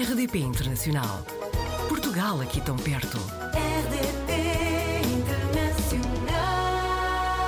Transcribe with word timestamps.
RDP 0.00 0.38
Internacional. 0.38 1.26
Portugal 1.88 2.40
aqui 2.40 2.60
tão 2.60 2.76
perto. 2.76 3.18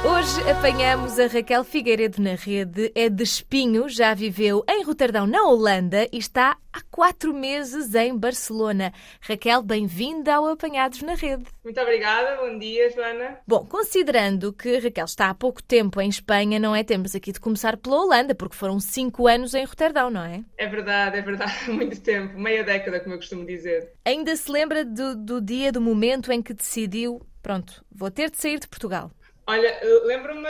Hoje 0.03 0.51
apanhamos 0.51 1.17
a 1.21 1.29
Raquel 1.29 1.63
Figueiredo 1.63 2.21
na 2.21 2.35
rede, 2.35 2.91
é 2.97 3.09
de 3.09 3.23
Espinho, 3.23 3.89
já 3.89 4.15
viveu 4.15 4.65
em 4.69 4.83
Roterdão, 4.83 5.29
na 5.29 5.45
Holanda, 5.45 6.09
e 6.11 6.19
está 6.19 6.57
quatro 7.01 7.33
meses 7.33 7.95
em 7.95 8.15
Barcelona. 8.15 8.93
Raquel, 9.23 9.63
bem-vinda 9.63 10.35
ao 10.35 10.49
Apanhados 10.49 11.01
na 11.01 11.15
Rede. 11.15 11.47
Muito 11.65 11.81
obrigada, 11.81 12.37
bom 12.37 12.59
dia, 12.59 12.91
Joana. 12.91 13.39
Bom, 13.47 13.65
considerando 13.65 14.53
que 14.53 14.79
Raquel 14.79 15.07
está 15.07 15.31
há 15.31 15.35
pouco 15.35 15.63
tempo 15.63 15.99
em 15.99 16.11
Espanha, 16.11 16.59
não 16.59 16.77
é? 16.77 16.85
Temos 16.85 17.15
aqui 17.15 17.33
de 17.33 17.41
começar 17.41 17.79
pela 17.79 18.03
Holanda, 18.03 18.35
porque 18.35 18.55
foram 18.55 18.79
cinco 18.79 19.27
anos 19.27 19.55
em 19.55 19.65
Roterdão, 19.65 20.11
não 20.11 20.23
é? 20.23 20.45
É 20.59 20.67
verdade, 20.67 21.17
é 21.17 21.23
verdade, 21.23 21.71
muito 21.73 21.99
tempo, 22.03 22.39
meia 22.39 22.63
década, 22.63 23.01
como 23.01 23.15
eu 23.15 23.19
costumo 23.19 23.47
dizer. 23.47 23.95
Ainda 24.05 24.37
se 24.37 24.53
lembra 24.53 24.85
do, 24.85 25.17
do 25.17 25.41
dia, 25.41 25.73
do 25.73 25.81
momento 25.81 26.31
em 26.31 26.43
que 26.43 26.53
decidiu, 26.53 27.27
pronto, 27.43 27.83
vou 27.91 28.11
ter 28.11 28.31
de 28.31 28.37
sair 28.37 28.61
de 28.61 28.69
Portugal? 28.69 29.11
Olha, 29.47 29.81
lembro-me 30.05 30.49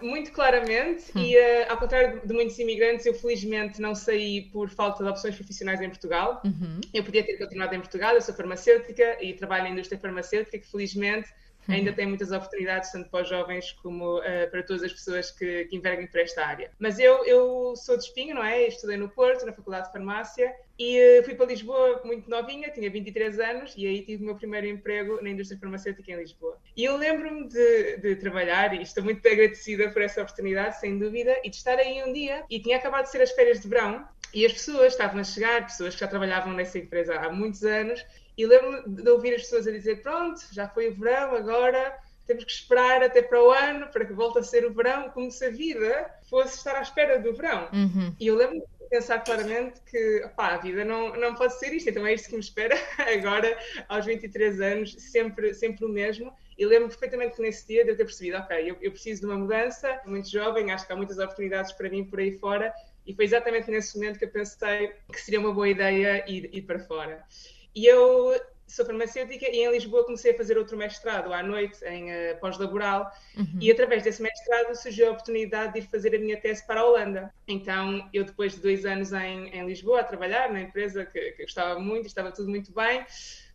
muito 0.00 0.32
claramente, 0.32 1.10
hum. 1.14 1.20
e 1.20 1.36
uh, 1.36 1.66
ao 1.68 1.76
contrário 1.76 2.22
de 2.24 2.32
muitos 2.32 2.58
imigrantes, 2.58 3.04
eu 3.04 3.12
felizmente 3.12 3.80
não 3.80 3.94
saí 3.94 4.48
por 4.50 4.68
falta 4.70 5.04
de 5.04 5.10
opções 5.10 5.34
profissionais 5.34 5.80
em 5.80 5.88
Portugal. 5.88 6.40
Uhum. 6.44 6.80
Eu 6.94 7.04
podia 7.04 7.24
ter 7.24 7.36
continuado 7.36 7.74
em 7.74 7.80
Portugal, 7.80 8.14
eu 8.14 8.22
sou 8.22 8.34
farmacêutica 8.34 9.22
e 9.22 9.34
trabalho 9.34 9.64
na 9.64 9.70
indústria 9.70 9.98
farmacêutica, 9.98 10.58
que 10.58 10.66
felizmente. 10.66 11.28
Ainda 11.70 11.92
tem 11.92 12.06
muitas 12.06 12.32
oportunidades, 12.32 12.92
tanto 12.92 13.08
para 13.10 13.22
os 13.22 13.28
jovens 13.28 13.72
como 13.82 14.18
uh, 14.18 14.50
para 14.50 14.62
todas 14.62 14.82
as 14.82 14.92
pessoas 14.92 15.30
que, 15.30 15.64
que 15.66 15.76
enverguem 15.76 16.06
para 16.06 16.22
esta 16.22 16.44
área. 16.44 16.70
Mas 16.78 16.98
eu, 16.98 17.24
eu 17.24 17.74
sou 17.76 17.96
de 17.96 18.04
Espinho, 18.04 18.34
não 18.34 18.44
é? 18.44 18.66
Estudei 18.66 18.96
no 18.96 19.08
Porto, 19.08 19.46
na 19.46 19.52
Faculdade 19.52 19.86
de 19.86 19.92
Farmácia, 19.92 20.54
e 20.78 21.20
uh, 21.20 21.24
fui 21.24 21.34
para 21.34 21.46
Lisboa 21.46 22.00
muito 22.04 22.28
novinha, 22.28 22.70
tinha 22.70 22.90
23 22.90 23.38
anos, 23.38 23.74
e 23.76 23.86
aí 23.86 24.02
tive 24.02 24.22
o 24.22 24.26
meu 24.26 24.34
primeiro 24.34 24.66
emprego 24.66 25.20
na 25.22 25.30
indústria 25.30 25.58
farmacêutica 25.60 26.10
em 26.12 26.16
Lisboa. 26.16 26.58
E 26.76 26.84
eu 26.84 26.96
lembro-me 26.96 27.48
de, 27.48 27.98
de, 27.98 28.16
trabalhar, 28.16 28.74
e 28.74 28.82
estou 28.82 29.04
muito 29.04 29.26
agradecida 29.26 29.90
por 29.90 30.02
essa 30.02 30.22
oportunidade, 30.22 30.80
sem 30.80 30.98
dúvida, 30.98 31.36
e 31.44 31.50
de 31.50 31.56
estar 31.56 31.78
aí 31.78 32.02
um 32.02 32.12
dia, 32.12 32.44
e 32.48 32.60
tinha 32.60 32.76
acabado 32.76 33.04
de 33.04 33.10
ser 33.10 33.22
as 33.22 33.30
férias 33.30 33.60
de 33.60 33.68
verão, 33.68 34.06
e 34.32 34.46
as 34.46 34.52
pessoas 34.52 34.92
estavam 34.92 35.20
a 35.20 35.24
chegar, 35.24 35.64
pessoas 35.64 35.94
que 35.94 36.00
já 36.00 36.06
trabalhavam 36.08 36.52
nessa 36.52 36.78
empresa 36.78 37.14
há 37.16 37.30
muitos 37.30 37.64
anos, 37.64 38.04
e 38.36 38.46
lembro-me 38.46 39.02
de 39.02 39.08
ouvir 39.10 39.34
as 39.34 39.42
pessoas 39.42 39.66
a 39.66 39.70
dizer: 39.70 40.02
Pronto, 40.02 40.40
já 40.52 40.68
foi 40.68 40.88
o 40.88 40.94
verão, 40.94 41.34
agora 41.34 41.98
temos 42.30 42.44
que 42.44 42.52
esperar 42.52 43.02
até 43.02 43.22
para 43.22 43.42
o 43.42 43.50
ano 43.50 43.88
para 43.88 44.04
que 44.04 44.12
volte 44.12 44.38
a 44.38 44.42
ser 44.42 44.64
o 44.64 44.72
verão, 44.72 45.10
como 45.10 45.30
se 45.32 45.44
a 45.44 45.50
vida 45.50 46.08
fosse 46.28 46.58
estar 46.58 46.76
à 46.76 46.82
espera 46.82 47.18
do 47.18 47.34
verão. 47.34 47.68
Uhum. 47.72 48.14
E 48.20 48.28
eu 48.28 48.36
lembro-me 48.36 48.60
de 48.60 48.88
pensar 48.88 49.18
claramente 49.18 49.80
que 49.80 50.22
opá, 50.24 50.54
a 50.54 50.58
vida 50.58 50.84
não, 50.84 51.16
não 51.16 51.34
pode 51.34 51.58
ser 51.58 51.72
isto, 51.72 51.90
então 51.90 52.06
é 52.06 52.14
isto 52.14 52.28
que 52.28 52.34
me 52.34 52.40
espera 52.40 52.76
agora, 53.12 53.58
aos 53.88 54.06
23 54.06 54.60
anos, 54.60 54.94
sempre, 54.94 55.52
sempre 55.54 55.84
o 55.84 55.88
mesmo. 55.88 56.32
E 56.56 56.64
lembro 56.64 56.88
perfeitamente 56.88 57.34
que 57.34 57.42
nesse 57.42 57.66
dia 57.66 57.84
de 57.84 57.90
eu 57.90 57.96
ter 57.96 58.04
percebido: 58.04 58.36
ok, 58.36 58.70
eu, 58.70 58.76
eu 58.80 58.92
preciso 58.92 59.22
de 59.22 59.26
uma 59.26 59.36
mudança, 59.36 60.00
muito 60.06 60.30
jovem, 60.30 60.70
acho 60.70 60.86
que 60.86 60.92
há 60.92 60.96
muitas 60.96 61.18
oportunidades 61.18 61.72
para 61.72 61.88
mim 61.88 62.04
por 62.04 62.20
aí 62.20 62.38
fora. 62.38 62.72
E 63.04 63.12
foi 63.12 63.24
exatamente 63.24 63.68
nesse 63.70 63.96
momento 63.96 64.20
que 64.20 64.26
eu 64.26 64.30
pensei 64.30 64.92
que 65.10 65.20
seria 65.20 65.40
uma 65.40 65.52
boa 65.52 65.68
ideia 65.68 66.24
ir, 66.30 66.48
ir 66.54 66.62
para 66.62 66.78
fora. 66.78 67.24
E 67.74 67.86
eu 67.86 68.34
sou 68.70 68.86
farmacêutica 68.86 69.48
e 69.48 69.64
em 69.64 69.70
Lisboa 69.70 70.04
comecei 70.04 70.32
a 70.32 70.36
fazer 70.36 70.56
outro 70.56 70.76
mestrado 70.76 71.32
à 71.32 71.42
noite, 71.42 71.84
em 71.84 72.10
uh, 72.10 72.38
pós-laboral, 72.40 73.10
uhum. 73.36 73.58
e 73.60 73.70
através 73.70 74.04
desse 74.04 74.22
mestrado 74.22 74.74
surgiu 74.76 75.08
a 75.08 75.10
oportunidade 75.10 75.72
de 75.72 75.80
ir 75.80 75.82
fazer 75.82 76.14
a 76.14 76.18
minha 76.18 76.40
tese 76.40 76.64
para 76.66 76.80
a 76.80 76.84
Holanda. 76.84 77.34
Então, 77.48 78.08
eu 78.12 78.24
depois 78.24 78.54
de 78.54 78.60
dois 78.60 78.86
anos 78.86 79.12
em, 79.12 79.48
em 79.48 79.66
Lisboa 79.66 80.00
a 80.00 80.04
trabalhar 80.04 80.52
na 80.52 80.60
empresa 80.60 81.04
que, 81.04 81.32
que 81.32 81.42
gostava 81.42 81.80
muito, 81.80 82.06
estava 82.06 82.30
tudo 82.30 82.48
muito 82.48 82.72
bem, 82.72 83.04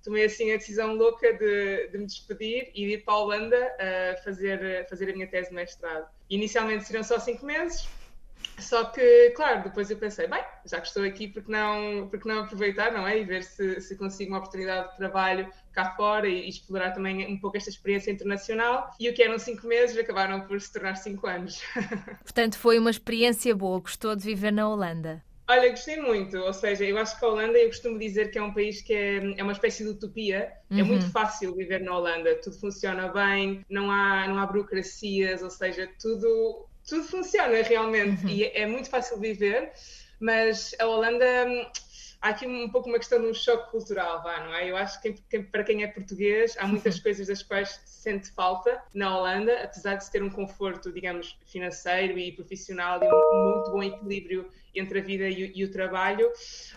tomei 0.03 0.25
assim 0.25 0.51
a 0.51 0.57
decisão 0.57 0.93
louca 0.93 1.33
de, 1.33 1.87
de 1.87 1.97
me 1.97 2.05
despedir 2.05 2.69
e 2.75 2.85
de 2.85 2.93
ir 2.93 3.05
para 3.05 3.13
a 3.13 3.19
Holanda 3.19 3.75
a 3.79 4.17
fazer, 4.17 4.85
fazer 4.89 5.09
a 5.09 5.13
minha 5.13 5.27
tese 5.27 5.49
de 5.49 5.55
mestrado. 5.55 6.07
Inicialmente 6.29 6.83
seriam 6.83 7.03
só 7.03 7.19
cinco 7.19 7.45
meses, 7.45 7.87
só 8.57 8.85
que, 8.85 9.31
claro, 9.31 9.63
depois 9.63 9.89
eu 9.91 9.97
pensei, 9.97 10.27
bem, 10.27 10.43
já 10.65 10.79
que 10.79 10.87
estou 10.87 11.03
aqui, 11.03 11.27
porque 11.27 11.51
não, 11.51 12.07
porque 12.09 12.27
não 12.27 12.39
aproveitar, 12.39 12.91
não 12.91 13.07
é? 13.07 13.19
E 13.19 13.23
ver 13.23 13.43
se, 13.43 13.81
se 13.81 13.97
consigo 13.97 14.31
uma 14.31 14.39
oportunidade 14.39 14.91
de 14.91 14.97
trabalho 14.97 15.51
cá 15.73 15.93
fora 15.95 16.27
e, 16.27 16.45
e, 16.45 16.49
explorar 16.49 16.91
também 16.91 17.27
um 17.27 17.37
pouco 17.37 17.57
esta 17.57 17.69
experiência 17.69 18.11
internacional. 18.11 18.89
E 18.99 19.09
o 19.09 19.13
que 19.13 19.21
eram 19.21 19.37
cinco 19.37 19.67
meses 19.67 19.97
acabaram 19.97 20.41
por 20.41 20.59
se 20.59 20.71
tornar 20.71 20.95
cinco 20.95 21.27
anos. 21.27 21.61
Portanto, 22.23 22.57
foi 22.57 22.79
uma 22.79 22.89
experiência 22.89 23.53
boa. 23.55 23.79
Gostou 23.79 24.15
de 24.15 24.23
viver 24.23 24.51
na 24.51 24.67
Holanda? 24.69 25.23
Olha, 25.47 25.69
gostei 25.69 25.97
muito. 25.97 26.37
Ou 26.37 26.53
seja, 26.53 26.83
eu 26.85 26.97
acho 26.97 27.19
que 27.19 27.25
a 27.25 27.27
Holanda, 27.27 27.57
eu 27.57 27.67
costumo 27.67 27.99
dizer 27.99 28.31
que 28.31 28.37
é 28.37 28.41
um 28.41 28.53
país 28.53 28.81
que 28.81 28.93
é, 28.93 29.17
é 29.37 29.43
uma 29.43 29.51
espécie 29.51 29.83
de 29.83 29.89
utopia. 29.89 30.53
É 30.71 30.73
uhum. 30.73 30.79
É 30.79 30.83
muito 30.83 31.11
fácil 31.11 31.55
viver 31.55 31.81
na 31.81 31.95
Holanda. 31.95 32.35
Tudo 32.41 32.57
funciona 32.59 33.09
bem, 33.09 33.63
não 33.69 33.91
há, 33.91 34.27
não 34.27 34.39
há 34.39 34.45
burocracias, 34.45 35.43
ou 35.43 35.51
seja, 35.51 35.87
tudo 36.01 36.67
tudo 36.85 37.03
funciona 37.03 37.61
realmente 37.61 38.25
uhum. 38.25 38.29
e 38.29 38.43
é 38.45 38.65
muito 38.65 38.89
fácil 38.89 39.17
viver, 39.17 39.71
mas 40.19 40.75
a 40.79 40.85
Holanda 40.85 41.25
há 42.21 42.29
aqui 42.29 42.47
um 42.47 42.69
pouco 42.69 42.89
uma 42.89 42.97
questão 42.97 43.19
de 43.19 43.27
um 43.27 43.33
choque 43.33 43.71
cultural, 43.71 44.21
vá, 44.23 44.39
não 44.43 44.53
é? 44.53 44.69
Eu 44.69 44.77
acho 44.77 45.01
que, 45.01 45.13
que 45.13 45.39
para 45.39 45.63
quem 45.63 45.83
é 45.83 45.87
português 45.87 46.55
há 46.57 46.67
muitas 46.67 46.99
coisas 46.99 47.27
das 47.27 47.43
quais 47.43 47.81
se 47.85 48.01
sente 48.01 48.31
falta 48.31 48.81
na 48.93 49.17
Holanda, 49.17 49.63
apesar 49.63 49.95
de 49.95 50.05
se 50.05 50.11
ter 50.11 50.23
um 50.23 50.29
conforto, 50.29 50.91
digamos, 50.91 51.37
financeiro 51.45 52.17
e 52.17 52.31
profissional 52.31 52.99
e 53.01 53.07
um 53.07 53.53
muito 53.55 53.71
bom 53.71 53.83
equilíbrio 53.83 54.49
entre 54.75 54.99
a 54.99 55.03
vida 55.03 55.27
e, 55.27 55.51
e, 55.55 55.63
o 55.63 55.71
trabalho, 55.71 56.29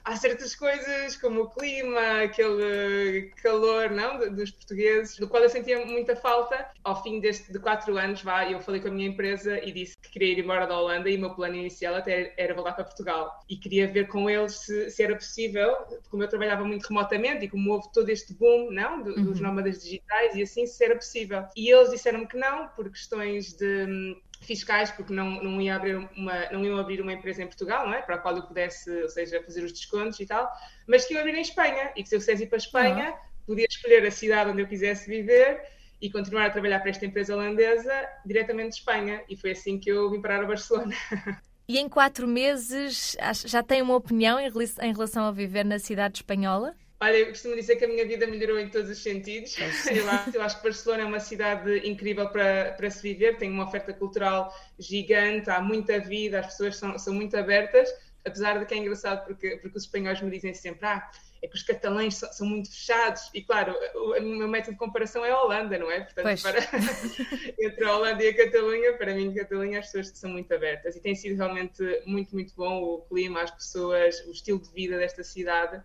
há 0.04 0.16
certas 0.16 0.54
coisas 0.54 1.16
como 1.16 1.42
o 1.42 1.50
clima, 1.50 2.22
aquele 2.22 3.32
calor 3.42 3.90
não, 3.90 4.18
dos 4.34 4.50
portugueses, 4.50 5.16
do 5.16 5.28
qual 5.28 5.42
eu 5.42 5.48
sentia 5.48 5.84
muita 5.84 6.16
falta. 6.16 6.68
Ao 6.84 7.02
fim 7.02 7.20
deste, 7.20 7.52
de 7.52 7.58
quatro 7.58 7.96
anos, 7.96 8.22
vá, 8.22 8.50
eu 8.50 8.60
falei 8.60 8.80
com 8.80 8.88
a 8.88 8.90
minha 8.90 9.08
empresa 9.08 9.58
e 9.64 9.72
disse 9.72 9.96
que 9.98 10.10
queria 10.10 10.32
ir 10.32 10.38
embora 10.38 10.66
da 10.66 10.78
Holanda 10.78 11.08
e 11.08 11.16
o 11.16 11.20
meu 11.20 11.34
plano 11.34 11.56
inicial 11.56 11.94
até 11.94 12.34
era 12.36 12.54
voltar 12.54 12.72
para 12.72 12.84
Portugal. 12.84 13.40
E 13.48 13.56
queria 13.56 13.86
ver 13.86 14.08
com 14.08 14.28
eles 14.28 14.56
se, 14.60 14.90
se 14.90 15.02
era 15.02 15.14
possível, 15.14 15.76
como 16.10 16.22
eu 16.22 16.28
trabalhava 16.28 16.64
muito 16.64 16.86
remotamente 16.86 17.44
e 17.44 17.48
como 17.48 17.72
houve 17.72 17.92
todo 17.92 18.08
este 18.08 18.32
boom 18.34 18.70
não, 18.70 19.02
dos 19.02 19.16
uhum. 19.16 19.46
nómadas 19.46 19.82
digitais 19.82 20.34
e 20.34 20.42
assim, 20.42 20.66
se 20.66 20.84
era 20.84 20.94
possível. 20.94 21.44
E 21.56 21.70
eles 21.70 21.90
disseram-me 21.90 22.26
que 22.26 22.36
não, 22.36 22.68
por 22.68 22.90
questões 22.90 23.52
de 23.54 24.16
fiscais, 24.40 24.90
porque 24.90 25.12
não, 25.12 25.42
não, 25.42 25.60
ia 25.60 25.76
abrir 25.76 25.96
uma, 25.96 26.50
não 26.50 26.64
iam 26.64 26.78
abrir 26.78 27.00
uma 27.00 27.12
empresa 27.12 27.42
em 27.42 27.46
Portugal, 27.46 27.86
não 27.86 27.94
é? 27.94 28.02
Para 28.02 28.16
a 28.16 28.18
qual 28.18 28.36
eu 28.36 28.42
pudesse, 28.42 28.90
ou 29.02 29.08
seja, 29.08 29.42
fazer 29.42 29.62
os 29.62 29.72
descontos 29.72 30.18
e 30.20 30.26
tal, 30.26 30.50
mas 30.86 31.04
que 31.04 31.14
iam 31.14 31.20
abrir 31.20 31.34
em 31.34 31.40
Espanha 31.40 31.92
e 31.96 32.02
que 32.02 32.08
se 32.08 32.14
eu 32.14 32.18
quisesse 32.18 32.44
ir 32.44 32.46
para 32.46 32.56
a 32.56 32.58
Espanha, 32.58 33.10
uhum. 33.10 33.16
podia 33.46 33.66
escolher 33.68 34.06
a 34.06 34.10
cidade 34.10 34.50
onde 34.50 34.62
eu 34.62 34.68
quisesse 34.68 35.08
viver 35.08 35.62
e 36.00 36.10
continuar 36.10 36.46
a 36.46 36.50
trabalhar 36.50 36.80
para 36.80 36.90
esta 36.90 37.04
empresa 37.04 37.34
holandesa 37.34 37.92
diretamente 38.24 38.70
de 38.70 38.74
Espanha. 38.76 39.22
E 39.28 39.36
foi 39.36 39.50
assim 39.50 39.78
que 39.78 39.90
eu 39.90 40.10
vim 40.10 40.20
parar 40.20 40.42
a 40.42 40.46
Barcelona. 40.46 40.94
E 41.70 41.78
em 41.78 41.86
quatro 41.86 42.26
meses 42.26 43.14
já 43.44 43.62
tem 43.62 43.82
uma 43.82 43.94
opinião 43.94 44.38
em 44.40 44.92
relação 44.92 45.24
a 45.26 45.30
viver 45.30 45.66
na 45.66 45.78
cidade 45.78 46.20
espanhola? 46.20 46.74
Olha, 47.00 47.16
eu 47.16 47.28
costumo 47.28 47.54
dizer 47.54 47.76
que 47.76 47.84
a 47.84 47.88
minha 47.88 48.04
vida 48.04 48.26
melhorou 48.26 48.58
em 48.58 48.68
todos 48.68 48.90
os 48.90 49.00
sentidos. 49.00 49.56
Eu 49.88 50.10
acho, 50.10 50.30
eu 50.34 50.42
acho 50.42 50.56
que 50.56 50.62
Barcelona 50.64 51.02
é 51.02 51.06
uma 51.06 51.20
cidade 51.20 51.88
incrível 51.88 52.28
para, 52.28 52.72
para 52.72 52.90
se 52.90 53.00
viver, 53.02 53.38
tem 53.38 53.50
uma 53.50 53.64
oferta 53.64 53.92
cultural 53.92 54.52
gigante, 54.78 55.48
há 55.48 55.60
muita 55.60 56.00
vida, 56.00 56.40
as 56.40 56.46
pessoas 56.46 56.76
são, 56.76 56.98
são 56.98 57.14
muito 57.14 57.36
abertas, 57.36 57.88
apesar 58.24 58.58
de 58.58 58.66
que 58.66 58.74
é 58.74 58.78
engraçado 58.78 59.24
porque, 59.26 59.56
porque 59.58 59.78
os 59.78 59.84
espanhóis 59.84 60.20
me 60.20 60.30
dizem 60.30 60.52
sempre, 60.54 60.86
ah, 60.86 61.08
é 61.42 61.48
que 61.48 61.54
os 61.54 61.62
catalães 61.62 62.16
são, 62.16 62.32
são, 62.32 62.46
muito 62.46 62.70
fechados 62.70 63.30
e 63.32 63.42
claro, 63.42 63.74
o, 63.94 64.18
o, 64.18 64.22
meu 64.22 64.48
método 64.48 64.72
de 64.72 64.78
comparação 64.78 65.24
é 65.24 65.30
a 65.30 65.40
Holanda, 65.40 65.78
não 65.78 65.90
é? 65.90 66.00
Portanto, 66.00 66.42
para, 66.42 66.58
entre 67.58 67.84
a 67.84 67.96
Holanda 67.96 68.24
e 68.24 68.28
a 68.28 68.36
Catalunha, 68.36 68.92
para 68.94 69.14
mim, 69.14 69.34
Catalunha, 69.34 69.78
as 69.78 69.86
pessoas 69.86 70.08
são 70.18 70.30
muito 70.30 70.52
abertas 70.52 70.96
e 70.96 71.00
tem 71.00 71.14
sido 71.14 71.36
realmente 71.36 71.82
muito, 72.06 72.34
muito 72.34 72.54
bom 72.54 72.82
o 72.82 73.02
clima, 73.02 73.42
as 73.42 73.50
pessoas, 73.50 74.24
o 74.26 74.30
estilo 74.30 74.60
de 74.60 74.70
vida 74.70 74.96
desta 74.98 75.22
cidade 75.22 75.82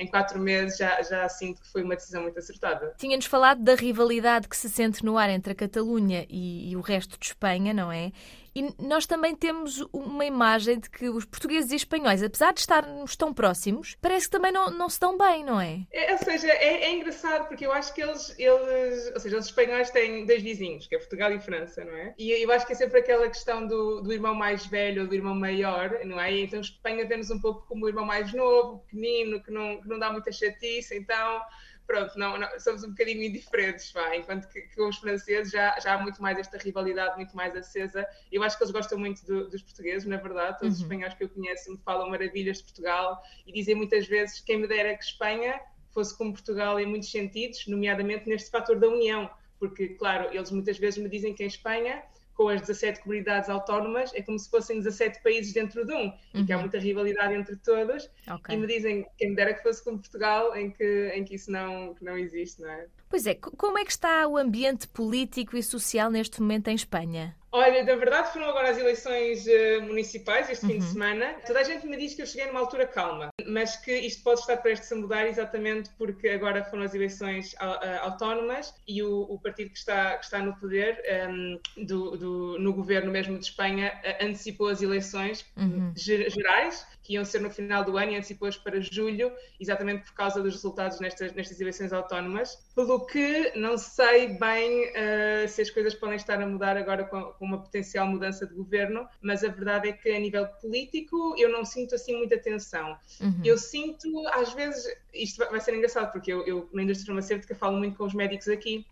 em 0.00 0.06
quatro 0.06 0.40
meses 0.40 0.78
já, 0.78 1.02
já 1.02 1.28
sinto 1.28 1.60
que 1.60 1.68
foi 1.68 1.82
uma 1.82 1.94
decisão 1.94 2.22
muito 2.22 2.38
acertada. 2.38 2.94
Tinha-nos 2.96 3.26
falado 3.26 3.62
da 3.62 3.74
rivalidade 3.74 4.48
que 4.48 4.56
se 4.56 4.70
sente 4.70 5.04
no 5.04 5.18
ar 5.18 5.28
entre 5.28 5.52
a 5.52 5.54
Catalunha 5.54 6.26
e, 6.28 6.70
e 6.70 6.76
o 6.76 6.80
resto 6.80 7.18
de 7.18 7.26
Espanha, 7.26 7.74
não 7.74 7.92
é? 7.92 8.10
E 8.54 8.74
nós 8.82 9.06
também 9.06 9.36
temos 9.36 9.86
uma 9.92 10.24
imagem 10.24 10.80
de 10.80 10.90
que 10.90 11.08
os 11.08 11.24
portugueses 11.24 11.70
e 11.70 11.76
espanhóis, 11.76 12.22
apesar 12.22 12.52
de 12.52 12.60
estarmos 12.60 13.14
tão 13.14 13.32
próximos, 13.32 13.96
parece 14.00 14.26
que 14.26 14.32
também 14.32 14.50
não, 14.50 14.70
não 14.80 14.88
se 14.88 14.98
dão 14.98 15.16
bem, 15.16 15.44
não 15.44 15.60
é? 15.60 15.86
é 15.92 16.12
ou 16.12 16.18
seja, 16.18 16.48
é, 16.48 16.84
é, 16.84 16.90
engraçado 16.90 17.46
porque 17.46 17.66
eu 17.66 17.72
acho 17.72 17.94
que 17.94 18.02
eles, 18.02 18.34
eles, 18.38 19.12
ou 19.12 19.20
seja, 19.20 19.36
os 19.36 19.44
espanhóis 19.44 19.90
têm 19.90 20.24
dois 20.24 20.42
vizinhos, 20.42 20.86
que 20.86 20.94
é 20.94 20.98
Portugal 20.98 21.30
e 21.32 21.38
França, 21.38 21.84
não 21.84 21.94
é? 21.94 22.14
E 22.18 22.30
eu 22.30 22.50
acho 22.50 22.66
que 22.66 22.72
é 22.72 22.76
sempre 22.76 23.00
aquela 23.00 23.28
questão 23.28 23.66
do, 23.66 24.00
do 24.00 24.12
irmão 24.12 24.34
mais 24.34 24.66
velho 24.66 25.02
ou 25.02 25.08
do 25.08 25.14
irmão 25.14 25.34
maior, 25.34 26.00
não 26.04 26.18
é? 26.18 26.32
E 26.32 26.44
então 26.44 26.60
Espanha 26.60 27.06
vemos 27.06 27.30
um 27.30 27.40
pouco 27.40 27.66
como 27.68 27.84
o 27.84 27.88
irmão 27.88 28.06
mais 28.06 28.32
novo, 28.32 28.78
pequenino, 28.86 29.42
que 29.42 29.50
não, 29.50 29.80
que 29.80 29.88
não 29.88 29.98
dá 29.98 30.10
muita 30.10 30.32
chatice, 30.32 30.96
então 30.96 31.42
pronto, 31.90 32.16
não, 32.16 32.38
não, 32.38 32.48
somos 32.60 32.84
um 32.84 32.90
bocadinho 32.90 33.24
indiferentes, 33.24 33.90
vá, 33.90 34.14
enquanto 34.14 34.46
que, 34.48 34.60
que, 34.60 34.76
com 34.76 34.88
os 34.88 34.98
franceses 34.98 35.50
já, 35.50 35.76
já 35.80 35.94
há 35.94 35.98
muito 35.98 36.22
mais 36.22 36.38
esta 36.38 36.56
rivalidade, 36.56 37.16
muito 37.16 37.34
mais 37.34 37.54
acesa. 37.56 38.06
Eu 38.30 38.44
acho 38.44 38.56
que 38.56 38.62
eles 38.62 38.72
gostam 38.72 38.96
muito 38.96 39.26
do, 39.26 39.50
dos 39.50 39.60
portugueses, 39.60 40.06
na 40.06 40.16
verdade, 40.16 40.60
todos 40.60 40.76
uhum. 40.76 40.78
os 40.78 40.80
espanhóis 40.82 41.14
que 41.14 41.24
eu 41.24 41.28
conheço 41.28 41.72
me 41.72 41.78
falam 41.78 42.08
maravilhas 42.08 42.58
de 42.58 42.64
Portugal 42.64 43.20
e 43.44 43.52
dizem 43.52 43.74
muitas 43.74 44.06
vezes 44.06 44.38
quem 44.40 44.58
me 44.60 44.68
dera 44.68 44.96
que 44.96 45.02
Espanha 45.02 45.60
fosse 45.90 46.16
como 46.16 46.32
Portugal 46.32 46.78
em 46.78 46.86
muitos 46.86 47.10
sentidos, 47.10 47.66
nomeadamente 47.66 48.28
neste 48.28 48.50
fator 48.50 48.78
da 48.78 48.86
união, 48.86 49.28
porque, 49.58 49.88
claro, 49.88 50.32
eles 50.32 50.52
muitas 50.52 50.78
vezes 50.78 51.02
me 51.02 51.08
dizem 51.08 51.34
que 51.34 51.42
em 51.42 51.48
Espanha 51.48 52.04
com 52.40 52.48
as 52.48 52.62
17 52.62 53.02
comunidades 53.02 53.50
autónomas, 53.50 54.14
é 54.14 54.22
como 54.22 54.38
se 54.38 54.48
fossem 54.48 54.78
17 54.78 55.22
países 55.22 55.52
dentro 55.52 55.84
de 55.84 55.92
um, 55.92 56.04
uhum. 56.04 56.12
e 56.32 56.44
que 56.46 56.52
há 56.54 56.56
uhum. 56.56 56.62
muita 56.62 56.78
rivalidade 56.78 57.34
entre 57.34 57.54
todos, 57.56 58.08
okay. 58.26 58.56
e 58.56 58.58
me 58.58 58.66
dizem, 58.66 59.06
quem 59.18 59.28
me 59.28 59.36
dera 59.36 59.52
que 59.52 59.62
fosse 59.62 59.84
como 59.84 59.98
Portugal, 59.98 60.56
em 60.56 60.70
que, 60.70 61.12
em 61.14 61.22
que 61.22 61.34
isso 61.34 61.52
não, 61.52 61.94
não 62.00 62.16
existe, 62.16 62.62
não 62.62 62.70
é? 62.70 62.86
Pois 63.10 63.26
é, 63.26 63.34
como 63.34 63.76
é 63.76 63.84
que 63.84 63.90
está 63.90 64.26
o 64.26 64.38
ambiente 64.38 64.88
político 64.88 65.54
e 65.54 65.62
social 65.62 66.10
neste 66.10 66.40
momento 66.40 66.68
em 66.68 66.74
Espanha? 66.74 67.36
Olha, 67.52 67.82
na 67.82 67.96
verdade 67.96 68.32
foram 68.32 68.48
agora 68.48 68.70
as 68.70 68.78
eleições 68.78 69.44
uh, 69.46 69.82
municipais 69.82 70.48
este 70.48 70.64
uhum. 70.64 70.70
fim 70.70 70.78
de 70.78 70.84
uhum. 70.84 70.92
semana. 70.92 71.34
Toda 71.46 71.60
a 71.60 71.64
gente 71.64 71.86
me 71.86 71.96
diz 71.96 72.14
que 72.14 72.22
eu 72.22 72.26
cheguei 72.26 72.46
numa 72.46 72.60
altura 72.60 72.86
calma, 72.86 73.28
mas 73.46 73.76
que 73.76 73.92
isto 73.92 74.22
pode 74.22 74.40
estar 74.40 74.56
prestes 74.58 74.90
a 74.92 74.96
mudar 74.96 75.26
exatamente 75.26 75.90
porque 75.98 76.28
agora 76.28 76.62
foram 76.64 76.84
as 76.84 76.94
eleições 76.94 77.54
uh, 77.54 78.02
autónomas 78.02 78.72
e 78.86 79.02
o, 79.02 79.22
o, 79.22 79.38
partido 79.38 79.70
que 79.70 79.78
está, 79.78 80.16
que 80.16 80.24
está 80.24 80.38
no 80.38 80.54
poder, 80.56 81.02
um, 81.28 81.58
ehm, 81.76 81.86
do, 81.86 82.16
do, 82.16 82.58
no 82.60 82.72
governo 82.72 83.10
mesmo 83.10 83.36
de 83.36 83.44
Espanha, 83.44 84.00
uh, 84.04 84.24
antecipou 84.24 84.68
as 84.68 84.80
eleições 84.80 85.44
uhum. 85.56 85.92
gerais 85.96 86.86
que 87.10 87.14
iam 87.14 87.24
ser 87.24 87.40
no 87.40 87.50
final 87.50 87.84
do 87.84 87.98
ano 87.98 88.12
e 88.12 88.16
antecipou-as 88.16 88.56
para 88.56 88.80
julho, 88.80 89.32
exatamente 89.58 90.04
por 90.04 90.14
causa 90.14 90.40
dos 90.40 90.54
resultados 90.54 91.00
nestas, 91.00 91.32
nestas 91.32 91.60
eleições 91.60 91.92
autónomas. 91.92 92.56
Pelo 92.72 93.04
que 93.04 93.50
não 93.56 93.76
sei 93.76 94.38
bem 94.38 94.90
uh, 94.90 95.48
se 95.48 95.60
as 95.60 95.70
coisas 95.70 95.92
podem 95.92 96.14
estar 96.14 96.40
a 96.40 96.46
mudar 96.46 96.76
agora 96.76 97.02
com, 97.02 97.20
com, 97.20 97.44
uma 97.44 97.60
potencial 97.60 98.06
mudança 98.06 98.46
de 98.46 98.54
governo, 98.54 99.08
mas 99.20 99.42
a 99.42 99.48
verdade 99.48 99.88
é 99.88 99.92
que 99.92 100.08
a 100.08 100.20
nível 100.20 100.46
político 100.60 101.34
eu 101.36 101.48
não 101.48 101.64
sinto 101.64 101.96
assim 101.96 102.16
muita 102.16 102.38
tensão. 102.38 102.96
Uhum. 103.20 103.42
Eu 103.44 103.58
sinto, 103.58 104.06
às 104.28 104.54
vezes, 104.54 104.84
isto 105.12 105.38
vai 105.50 105.60
ser 105.60 105.74
engraçado, 105.74 106.12
porque 106.12 106.32
eu, 106.32 106.46
eu 106.46 106.70
na 106.72 106.84
indústria 106.84 107.06
farmacêutica 107.06 107.56
falo 107.56 107.76
muito 107.76 107.96
com 107.96 108.04
os 108.04 108.14
médicos 108.14 108.46
aqui 108.46 108.86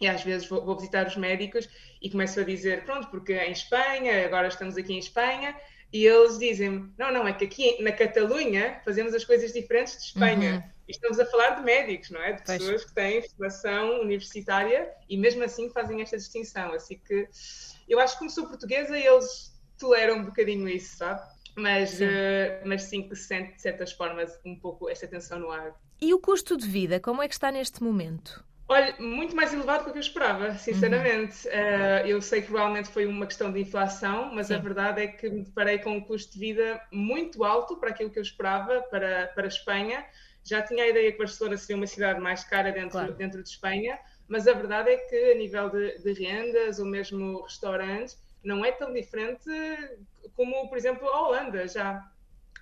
e 0.00 0.08
às 0.08 0.22
vezes 0.22 0.48
vou, 0.48 0.64
vou, 0.64 0.76
visitar 0.76 1.06
os 1.06 1.14
médicos 1.14 1.68
e 2.00 2.08
começo 2.08 2.40
a 2.40 2.42
dizer, 2.42 2.84
pronto, 2.84 3.08
porque 3.08 3.34
em 3.34 3.52
Espanha, 3.52 4.24
agora 4.24 4.48
estamos 4.48 4.78
aqui 4.78 4.94
em 4.94 4.98
Espanha, 4.98 5.54
e 5.92 6.06
eles 6.06 6.38
dizem 6.38 6.92
não, 6.98 7.12
não, 7.12 7.26
é 7.26 7.32
que 7.32 7.44
aqui 7.44 7.82
na 7.82 7.92
Catalunha 7.92 8.80
fazemos 8.84 9.14
as 9.14 9.24
coisas 9.24 9.52
diferentes 9.52 9.96
de 9.96 10.04
Espanha. 10.04 10.64
Uhum. 10.64 10.80
Estamos 10.88 11.20
a 11.20 11.26
falar 11.26 11.50
de 11.50 11.62
médicos, 11.62 12.10
não 12.10 12.20
é? 12.20 12.32
De 12.32 12.42
pessoas 12.42 12.68
pois. 12.68 12.84
que 12.84 12.94
têm 12.94 13.22
formação 13.28 14.00
universitária 14.00 14.90
e 15.08 15.16
mesmo 15.16 15.44
assim 15.44 15.70
fazem 15.70 16.02
esta 16.02 16.16
distinção. 16.16 16.72
Assim 16.72 16.98
que 16.98 17.28
eu 17.88 18.00
acho 18.00 18.14
que 18.14 18.18
como 18.18 18.30
sou 18.30 18.46
portuguesa, 18.46 18.98
eles 18.98 19.52
toleram 19.78 20.18
um 20.18 20.24
bocadinho 20.24 20.68
isso, 20.68 20.96
sabe? 20.96 21.20
Mas 21.56 21.90
sim, 21.90 22.04
uh, 22.04 22.08
mas 22.64 22.82
sim 22.84 23.08
que 23.08 23.14
se 23.14 23.24
sente 23.24 23.54
de 23.54 23.62
certas 23.62 23.92
formas 23.92 24.38
um 24.44 24.58
pouco 24.58 24.88
esta 24.88 25.06
tensão 25.06 25.38
no 25.38 25.50
ar. 25.50 25.74
E 26.00 26.14
o 26.14 26.18
custo 26.18 26.56
de 26.56 26.66
vida, 26.66 26.98
como 26.98 27.22
é 27.22 27.28
que 27.28 27.34
está 27.34 27.52
neste 27.52 27.82
momento? 27.82 28.44
Olha, 28.72 28.94
muito 29.00 29.34
mais 29.34 29.52
elevado 29.52 29.86
do 29.86 29.90
que 29.90 29.98
eu 29.98 30.00
esperava, 30.00 30.54
sinceramente. 30.54 31.48
Uhum. 31.48 31.54
Uh, 31.54 32.06
eu 32.06 32.22
sei 32.22 32.40
que 32.40 32.46
provavelmente 32.46 32.88
foi 32.88 33.04
uma 33.04 33.26
questão 33.26 33.50
de 33.50 33.58
inflação, 33.58 34.32
mas 34.32 34.46
Sim. 34.46 34.54
a 34.54 34.58
verdade 34.58 35.02
é 35.02 35.06
que 35.08 35.28
me 35.28 35.42
deparei 35.42 35.80
com 35.80 35.96
um 35.96 36.00
custo 36.00 36.34
de 36.34 36.38
vida 36.38 36.80
muito 36.92 37.42
alto 37.42 37.78
para 37.78 37.90
aquilo 37.90 38.10
que 38.10 38.18
eu 38.20 38.22
esperava 38.22 38.80
para, 38.82 39.26
para 39.34 39.42
a 39.42 39.48
Espanha. 39.48 40.06
Já 40.44 40.62
tinha 40.62 40.84
a 40.84 40.86
ideia 40.86 41.10
que 41.10 41.18
Barcelona 41.18 41.56
seria 41.56 41.74
uma 41.78 41.86
cidade 41.88 42.20
mais 42.20 42.44
cara 42.44 42.70
dentro, 42.70 42.92
claro. 42.92 43.12
dentro 43.14 43.42
de 43.42 43.48
Espanha, 43.48 43.98
mas 44.28 44.46
a 44.46 44.52
verdade 44.52 44.90
é 44.90 44.98
que 44.98 45.32
a 45.32 45.34
nível 45.34 45.68
de, 45.68 45.98
de 45.98 46.12
rendas 46.12 46.78
ou 46.78 46.86
mesmo 46.86 47.42
restaurantes 47.42 48.16
não 48.44 48.64
é 48.64 48.70
tão 48.70 48.92
diferente 48.92 49.50
como, 50.36 50.68
por 50.68 50.78
exemplo, 50.78 51.08
a 51.08 51.26
Holanda 51.26 51.66
já. 51.66 52.08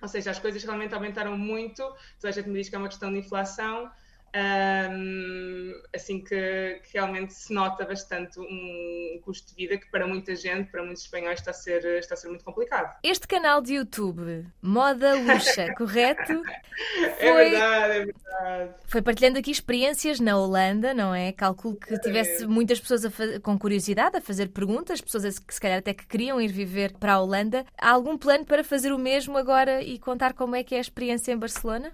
Ou 0.01 0.07
seja, 0.07 0.31
as 0.31 0.39
coisas 0.39 0.63
realmente 0.63 0.95
aumentaram 0.95 1.37
muito. 1.37 1.83
Toda 2.19 2.29
a 2.29 2.31
gente 2.31 2.49
me 2.49 2.57
diz 2.57 2.67
que 2.67 2.75
é 2.75 2.79
uma 2.79 2.89
questão 2.89 3.13
de 3.13 3.19
inflação, 3.19 3.91
um, 4.35 5.73
assim 5.93 6.21
que, 6.21 6.81
que, 6.83 6.93
realmente 6.93 7.33
se 7.33 7.53
nota 7.53 7.85
bastante 7.85 8.39
um 8.39 9.19
custo 9.23 9.49
de 9.49 9.55
vida 9.55 9.77
que 9.77 9.89
para 9.89 10.05
muita 10.07 10.35
gente, 10.35 10.69
para 10.71 10.83
muitos 10.83 11.03
espanhóis, 11.03 11.39
está 11.39 11.51
a 11.51 11.53
ser, 11.53 11.83
está 11.97 12.13
a 12.13 12.17
ser 12.17 12.27
muito 12.27 12.43
complicado. 12.43 12.95
Este 13.03 13.27
canal 13.27 13.61
de 13.61 13.75
YouTube, 13.75 14.45
Moda 14.61 15.15
Luxa, 15.15 15.73
correto? 15.77 16.41
É 16.97 17.09
foi, 17.09 17.27
é 17.27 17.49
verdade, 17.49 17.93
é 17.93 18.05
verdade. 18.05 18.73
Foi 18.87 19.01
partilhando 19.01 19.39
aqui 19.39 19.51
experiências 19.51 20.19
na 20.19 20.37
Holanda, 20.37 20.93
não 20.93 21.13
é? 21.13 21.31
Calculo 21.31 21.75
que 21.75 21.97
tivesse 21.99 22.45
muitas 22.45 22.79
pessoas 22.79 23.01
com 23.41 23.57
curiosidade 23.57 24.17
a 24.17 24.21
fazer 24.21 24.49
perguntas, 24.49 25.01
pessoas 25.01 25.39
que 25.39 25.53
se 25.53 25.59
calhar 25.59 25.79
até 25.79 25.93
que 25.93 26.05
queriam 26.05 26.39
ir 26.39 26.51
viver 26.51 26.93
para 26.93 27.13
a 27.13 27.21
Holanda. 27.21 27.65
Há 27.77 27.91
algum 27.91 28.17
plano 28.17 28.45
para 28.45 28.63
fazer 28.63 28.91
o 28.91 28.97
mesmo 28.97 29.37
agora 29.37 29.81
e 29.81 29.97
contar 29.99 30.33
como 30.33 30.55
é 30.55 30.63
que 30.63 30.75
é 30.75 30.77
a 30.77 30.81
experiência 30.81 31.31
em 31.31 31.37
Barcelona? 31.37 31.93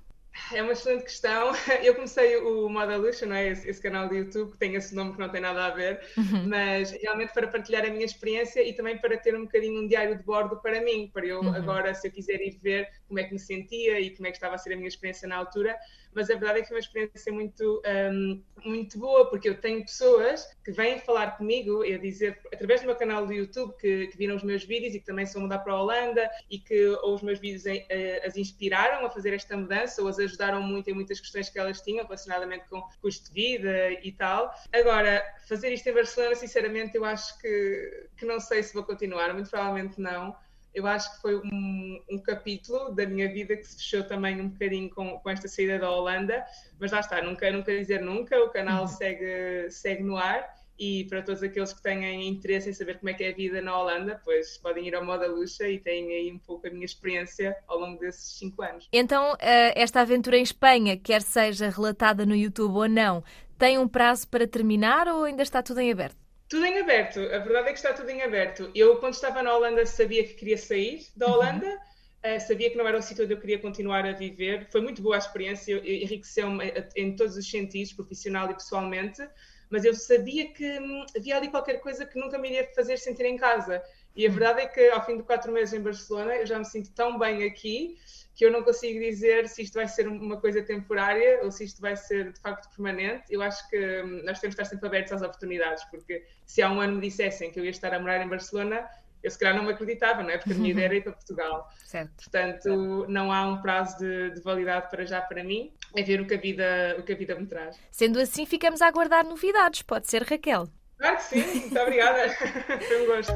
É 0.53 0.61
uma 0.61 0.73
excelente 0.73 1.03
questão. 1.03 1.53
Eu 1.81 1.95
comecei 1.95 2.37
o 2.37 2.69
Moda 2.69 2.97
Luxa, 2.97 3.25
não 3.25 3.35
é? 3.35 3.49
Esse, 3.49 3.69
esse, 3.69 3.81
canal 3.81 4.07
de 4.09 4.15
YouTube 4.17 4.51
que 4.51 4.57
tem 4.57 4.75
esse 4.75 4.93
nome 4.93 5.13
que 5.13 5.19
não 5.19 5.29
tem 5.29 5.41
nada 5.41 5.65
a 5.65 5.69
ver, 5.69 6.01
uhum. 6.17 6.47
mas 6.47 6.91
realmente 6.91 7.33
para 7.33 7.47
partilhar 7.47 7.85
a 7.85 7.89
minha 7.89 8.05
experiência 8.05 8.61
e 8.61 8.73
também 8.73 8.97
para 8.97 9.17
ter 9.17 9.35
um 9.35 9.43
bocadinho 9.43 9.81
um 9.81 9.87
diário 9.87 10.17
de 10.17 10.23
bordo 10.23 10.57
para 10.57 10.81
mim, 10.81 11.09
para 11.13 11.25
eu 11.25 11.39
uhum. 11.39 11.53
agora, 11.53 11.93
se 11.93 12.07
eu 12.07 12.11
quiser 12.11 12.41
ir 12.41 12.59
ver 12.61 12.89
como 13.07 13.19
é 13.19 13.23
que 13.23 13.33
me 13.33 13.39
sentia 13.39 13.99
e 13.99 14.09
como 14.15 14.27
é 14.27 14.31
que 14.31 14.37
estava 14.37 14.55
a 14.55 14.57
ser 14.57 14.73
a 14.73 14.75
minha 14.75 14.87
experiência 14.87 15.27
na 15.27 15.37
altura, 15.37 15.75
mas 16.15 16.29
a 16.29 16.35
verdade 16.35 16.59
é 16.59 16.61
que 16.61 16.69
foi 16.69 16.77
uma 16.77 16.79
experiência 16.79 17.31
muito, 17.31 17.81
um, 18.11 18.41
muito 18.63 18.97
boa, 18.97 19.29
porque 19.29 19.49
eu 19.49 19.59
tenho 19.59 19.81
pessoas 19.81 20.47
que 20.63 20.71
vêm 20.71 20.99
falar 20.99 21.37
comigo 21.37 21.83
e 21.83 21.93
a 21.93 21.97
dizer, 21.97 22.39
através 22.53 22.81
do 22.81 22.87
meu 22.87 22.95
canal 22.95 23.27
do 23.27 23.33
YouTube, 23.33 23.75
que, 23.77 24.07
que 24.07 24.17
viram 24.17 24.35
os 24.35 24.43
meus 24.43 24.63
vídeos 24.63 24.95
e 24.95 24.99
que 24.99 25.05
também 25.05 25.25
são 25.25 25.41
mudar 25.41 25.59
para 25.59 25.73
a 25.73 25.81
Holanda 25.81 26.29
e 26.49 26.57
que 26.57 26.87
ou 27.03 27.15
os 27.15 27.21
meus 27.21 27.37
vídeos 27.37 27.65
eh, 27.65 28.23
as 28.25 28.37
inspiraram 28.37 29.05
a 29.05 29.09
fazer 29.09 29.33
esta 29.33 29.57
mudança 29.57 30.01
ou 30.01 30.07
as 30.07 30.17
ajudaram 30.17 30.61
muito 30.61 30.89
em 30.89 30.93
muitas 30.93 31.19
questões 31.19 31.49
que 31.49 31.59
elas 31.59 31.81
tinham 31.81 32.05
relacionadamente 32.05 32.65
com 32.69 32.81
custo 33.01 33.27
de 33.27 33.33
vida 33.33 33.91
e 34.01 34.11
tal. 34.11 34.53
Agora, 34.71 35.23
fazer 35.47 35.73
isto 35.73 35.87
em 35.87 35.93
Barcelona, 35.93 36.35
sinceramente, 36.35 36.95
eu 36.95 37.03
acho 37.03 37.37
que, 37.39 38.07
que 38.17 38.25
não 38.25 38.39
sei 38.39 38.63
se 38.63 38.73
vou 38.73 38.83
continuar, 38.83 39.33
muito 39.33 39.49
provavelmente 39.49 39.99
não 39.99 40.35
eu 40.75 40.85
acho 40.85 41.15
que 41.15 41.21
foi 41.21 41.37
um, 41.37 42.01
um, 42.11 42.19
capítulo 42.19 42.93
da 42.93 43.05
minha 43.05 43.31
vida 43.31 43.55
que 43.55 43.63
se 43.63 43.77
fechou 43.77 44.03
também 44.03 44.39
um 44.41 44.49
bocadinho 44.49 44.89
com, 44.89 45.17
com 45.19 45.29
esta 45.29 45.47
saída 45.47 45.79
da 45.79 45.89
Holanda, 45.89 46.45
mas 46.79 46.91
lá 46.91 46.99
está, 46.99 47.21
nunca, 47.21 47.49
nunca 47.49 47.75
dizer 47.75 48.01
nunca, 48.01 48.37
o 48.43 48.49
canal 48.49 48.81
uhum. 48.81 48.87
segue, 48.87 49.71
segue 49.71 50.03
no 50.03 50.17
ar 50.17 50.53
e 50.77 51.05
para 51.05 51.21
todos 51.21 51.41
aqueles 51.41 51.71
que 51.71 51.81
têm 51.81 52.27
interesse 52.27 52.69
em 52.69 52.73
saber 52.73 52.99
como 52.99 53.09
é 53.09 53.13
que 53.13 53.23
é 53.23 53.29
a 53.29 53.33
vida 53.33 53.61
na 53.61 53.79
Holanda, 53.79 54.21
pois 54.25 54.57
podem 54.57 54.85
ir 54.85 54.93
ao 54.93 55.05
Moda 55.05 55.25
Luxa 55.27 55.67
e 55.69 55.79
têm 55.79 56.11
aí 56.11 56.31
um 56.31 56.37
pouco 56.37 56.67
a 56.67 56.69
minha 56.69 56.83
experiência 56.83 57.55
ao 57.67 57.79
longo 57.79 57.97
desses 57.99 58.37
cinco 58.37 58.61
anos. 58.61 58.89
Então, 58.91 59.35
eh, 59.39 59.81
esta 59.81 60.01
aventura 60.01 60.37
em 60.37 60.43
Espanha, 60.43 60.97
quer 60.97 61.21
seja 61.21 61.69
relatada 61.69 62.25
no 62.25 62.35
YouTube 62.35 62.75
ou 62.75 62.89
não, 62.89 63.23
tem 63.57 63.77
um 63.77 63.87
prazo 63.87 64.27
para 64.27 64.45
terminar 64.45 65.07
ou 65.07 65.23
ainda 65.23 65.43
está 65.43 65.63
tudo 65.63 65.79
em 65.79 65.91
aberto? 65.91 66.24
Tudo 66.47 66.65
em 66.65 66.79
aberto, 66.79 67.19
a 67.19 67.39
verdade 67.39 67.69
é 67.69 67.71
que 67.71 67.79
está 67.79 67.91
tudo 67.93 68.09
em 68.09 68.21
aberto. 68.21 68.69
Eu, 68.75 68.97
quando 68.97 69.13
estava 69.13 69.41
na 69.41 69.55
Holanda, 69.55 69.85
sabia 69.85 70.23
que 70.23 70.35
queria 70.35 70.57
sair 70.57 71.07
da 71.15 71.25
uhum. 71.25 71.33
Holanda, 71.33 71.67
uhum. 71.67 72.35
uh, 72.35 72.39
sabia 72.39 72.69
que 72.69 72.77
não 72.77 72.87
era 72.87 72.97
um 72.97 73.01
sítio 73.01 73.23
onde 73.23 73.33
eu 73.33 73.39
queria 73.39 73.57
continuar 73.57 74.05
a 74.05 74.11
viver. 74.11 74.67
Foi 74.71 74.79
muito 74.79 75.01
boa 75.01 75.15
a 75.15 75.17
experiência, 75.17 75.75
enriqueceu-me 75.83 76.71
em 76.95 77.15
todos 77.15 77.35
os 77.35 77.49
sentidos, 77.49 77.93
profissional 77.93 78.49
e 78.51 78.53
pessoalmente, 78.53 79.27
mas 79.71 79.83
eu 79.83 79.95
sabia 79.95 80.53
que 80.53 80.79
hum, 80.79 81.05
havia 81.17 81.35
ali 81.35 81.49
qualquer 81.49 81.79
coisa 81.79 82.05
que 82.05 82.19
nunca 82.19 82.37
me 82.37 82.49
iria 82.49 82.69
fazer 82.75 82.97
sentir 82.97 83.25
em 83.25 83.37
casa. 83.37 83.81
E 84.15 84.25
a 84.25 84.29
uhum. 84.29 84.35
verdade 84.35 84.61
é 84.61 84.67
que, 84.67 84.89
ao 84.89 85.03
fim 85.03 85.17
de 85.17 85.23
quatro 85.23 85.51
meses 85.51 85.73
em 85.73 85.81
Barcelona, 85.81 86.35
eu 86.35 86.45
já 86.45 86.59
me 86.59 86.65
sinto 86.65 86.91
tão 86.93 87.17
bem 87.17 87.43
aqui 87.43 87.97
que 88.35 88.45
eu 88.45 88.51
não 88.51 88.63
consigo 88.63 88.99
dizer 88.99 89.47
se 89.47 89.61
isto 89.61 89.75
vai 89.75 89.87
ser 89.87 90.07
uma 90.07 90.39
coisa 90.39 90.61
temporária 90.61 91.39
ou 91.41 91.51
se 91.51 91.63
isto 91.63 91.81
vai 91.81 91.95
ser 91.95 92.33
de 92.33 92.39
facto 92.39 92.69
permanente. 92.75 93.23
Eu 93.29 93.41
acho 93.41 93.67
que 93.69 93.77
hum, 93.77 94.21
nós 94.25 94.39
temos 94.39 94.55
de 94.55 94.61
estar 94.61 94.65
sempre 94.65 94.87
abertos 94.87 95.13
às 95.13 95.21
oportunidades, 95.21 95.85
porque 95.85 96.25
se 96.45 96.61
há 96.61 96.69
um 96.69 96.81
ano 96.81 96.95
me 96.95 97.01
dissessem 97.01 97.49
que 97.49 97.59
eu 97.59 97.63
ia 97.63 97.71
estar 97.71 97.93
a 97.93 97.99
morar 97.99 98.21
em 98.21 98.27
Barcelona, 98.27 98.85
eu 99.23 99.31
se 99.31 99.39
calhar 99.39 99.55
não 99.55 99.63
me 99.63 99.71
acreditava, 99.71 100.21
não 100.21 100.29
é? 100.29 100.37
Porque 100.37 100.51
a 100.51 100.55
minha 100.55 100.71
ideia 100.71 100.85
era 100.85 100.95
ir 100.95 101.01
para 101.01 101.13
Portugal. 101.13 101.71
Certo. 101.85 102.11
Portanto, 102.15 103.05
não 103.07 103.31
há 103.31 103.47
um 103.47 103.61
prazo 103.61 103.97
de, 103.99 104.31
de, 104.31 104.41
validade 104.41 104.89
para 104.89 105.05
já 105.05 105.21
para 105.21 105.41
mim, 105.41 105.71
é 105.95 106.03
ver 106.03 106.19
o 106.19 106.27
que, 106.27 106.33
a 106.33 106.37
vida, 106.37 106.97
o 106.99 107.03
que 107.03 107.13
a 107.13 107.15
vida 107.15 107.35
me 107.35 107.45
traz. 107.45 107.79
Sendo 107.89 108.19
assim, 108.19 108.45
ficamos 108.45 108.81
a 108.81 108.87
aguardar 108.87 109.25
novidades, 109.25 109.81
pode 109.81 110.09
ser 110.09 110.23
Raquel. 110.23 110.67
Claro 110.97 111.15
que 111.15 111.23
sim, 111.23 111.59
muito 111.61 111.79
obrigada. 111.79 112.29
Foi 112.85 113.01
um 113.01 113.05
gosto. 113.05 113.33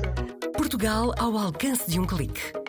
Portugal 0.54 1.14
ao 1.18 1.38
alcance 1.38 1.90
de 1.90 2.00
um 2.00 2.06
clique 2.06 2.69